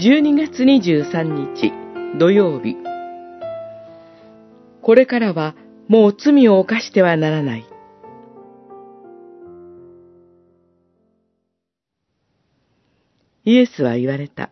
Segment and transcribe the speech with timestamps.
[0.00, 1.22] 12月23
[1.56, 1.72] 日
[2.20, 2.76] 土曜日
[4.80, 5.56] これからは
[5.88, 7.66] もう罪を犯してはならない。
[13.44, 14.50] イエスは言われた。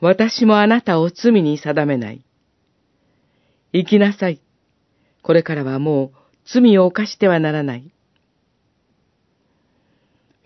[0.00, 2.24] 私もあなたを罪に定めない。
[3.74, 4.40] 生きなさい。
[5.20, 6.12] これからはもう
[6.46, 7.92] 罪を犯してはならない。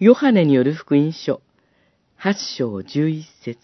[0.00, 1.40] ヨハネによる福音書、
[2.26, 3.56] 八章十一節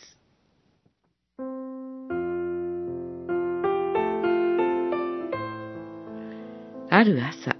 [6.88, 7.56] ある朝、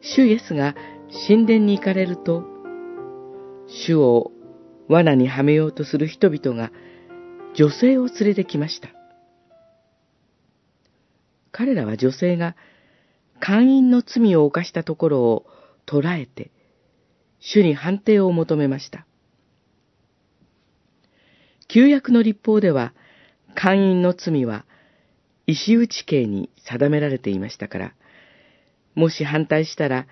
[0.00, 0.74] 主イエスが
[1.28, 2.42] 神殿に行かれると、
[3.66, 4.32] 主を
[4.88, 6.72] 罠にはめようとする人々が
[7.54, 8.88] 女性を連れてきました。
[11.52, 12.56] 彼らは女性が
[13.40, 15.44] 会員の罪を犯したところを
[15.84, 16.50] 捉えて、
[17.40, 19.04] 主に判定を求めました。
[21.68, 22.94] 旧約の立法では、
[23.54, 24.64] 会員の罪は
[25.46, 27.94] 石打ち刑に定められていましたから、
[28.94, 30.06] もし反対したら、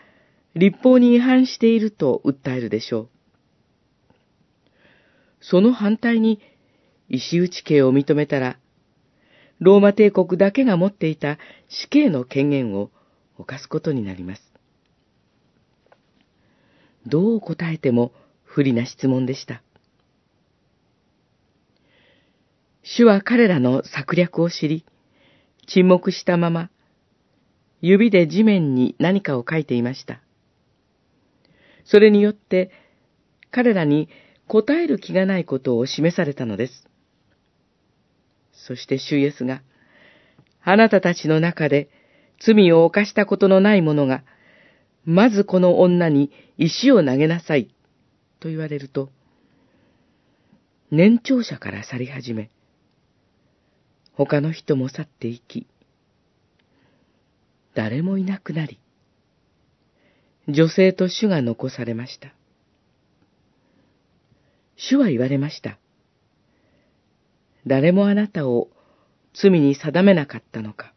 [0.54, 3.08] 立法に違反していると訴えるでしょう。
[5.40, 6.40] その反対に、
[7.08, 8.58] 石打ち刑を認めたら、
[9.58, 12.90] ローマ帝国だけが持っていた死刑の権限を
[13.38, 14.42] 犯すことになります。
[17.06, 18.12] どう答えても
[18.44, 19.62] 不利な質問でした。
[22.88, 24.86] 主は彼らの策略を知り、
[25.66, 26.70] 沈黙したまま、
[27.80, 30.20] 指で地面に何かを書いていました。
[31.84, 32.70] それによって、
[33.50, 34.08] 彼らに
[34.46, 36.88] 答える気がないことを示されたのです。
[38.52, 39.62] そして主イエスが、
[40.62, 41.88] あなたたちの中で
[42.40, 44.22] 罪を犯したことのない者が、
[45.04, 47.68] まずこの女に石を投げなさい、
[48.38, 49.10] と言われると、
[50.92, 52.48] 年長者から去り始め、
[54.16, 55.66] 他の人も去っていき、
[57.74, 58.80] 誰もいなくなり、
[60.48, 62.32] 女性と主が残されました。
[64.76, 65.78] 主は言われました。
[67.66, 68.68] 誰もあなたを
[69.34, 70.94] 罪に定めなかったのか。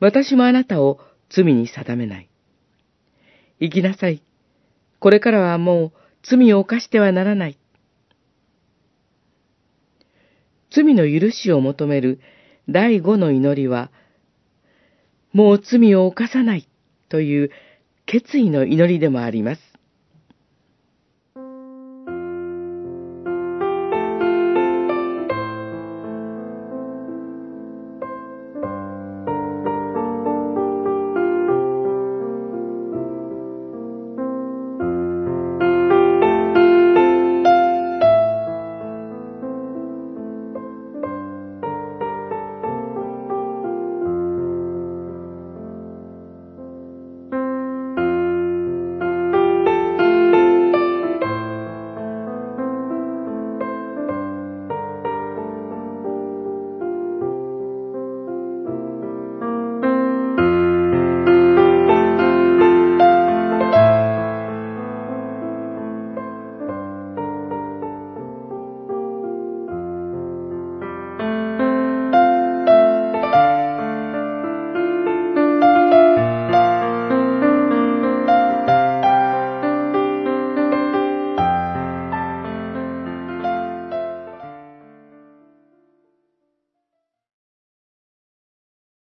[0.00, 0.98] 私もあなたを
[1.28, 2.28] 罪に定めない。
[3.60, 4.22] 行きなさい。
[4.98, 5.92] これからはもう
[6.22, 7.58] 罪を犯してはならない。
[10.74, 12.20] 罪の許しを求める
[12.68, 13.90] 第五の祈りは、
[15.32, 16.68] もう罪を犯さない
[17.08, 17.50] という
[18.06, 19.71] 決意の祈りでもあります。